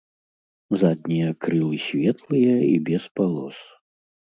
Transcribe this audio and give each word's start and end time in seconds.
Заднія 0.83 1.29
крылы 1.47 1.77
светлыя 1.87 2.59
і 2.73 2.77
без 2.93 3.03
палос. 3.19 3.57